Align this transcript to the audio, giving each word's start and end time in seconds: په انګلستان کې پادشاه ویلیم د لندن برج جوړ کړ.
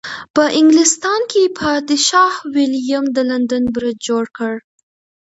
په 0.35 0.43
انګلستان 0.59 1.21
کې 1.31 1.53
پادشاه 1.59 2.35
ویلیم 2.53 3.05
د 3.15 3.17
لندن 3.29 3.63
برج 3.75 3.95
جوړ 4.07 4.23
کړ. 4.37 4.53